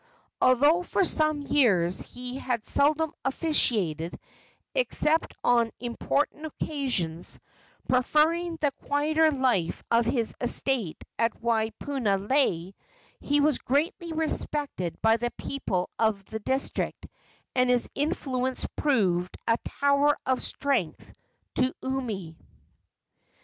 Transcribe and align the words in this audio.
Although 0.41 0.81
for 0.81 1.03
some 1.03 1.43
years 1.43 2.01
he 2.01 2.37
had 2.39 2.65
seldom 2.65 3.13
officiated, 3.23 4.19
except 4.73 5.35
on 5.43 5.69
important 5.79 6.47
occasions 6.47 7.37
preferring 7.87 8.55
the 8.55 8.71
quieter 8.87 9.29
life 9.29 9.83
of 9.91 10.07
his 10.07 10.33
estate 10.41 11.03
at 11.19 11.39
Waipunalei 11.43 12.73
he 13.19 13.39
was 13.41 13.59
greatly 13.59 14.11
respected 14.11 14.99
by 15.03 15.17
the 15.17 15.29
people 15.37 15.87
of 15.99 16.25
the 16.25 16.39
district, 16.39 17.05
and 17.53 17.69
his 17.69 17.87
influence 17.93 18.65
proved 18.75 19.37
a 19.47 19.59
tower 19.63 20.17
of 20.25 20.41
strength 20.41 21.13
to 21.53 21.71
Umi. 21.83 22.39